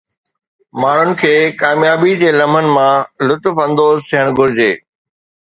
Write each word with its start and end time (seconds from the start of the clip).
ماڻهن 0.83 1.11
کي 1.19 1.33
ڪاميابي 1.59 2.15
جي 2.23 2.31
لمحن 2.39 2.67
مان 2.79 3.05
لطف 3.27 3.63
اندوز 3.67 3.95
ٿيڻ 4.09 4.35
گهرجي 4.41 4.73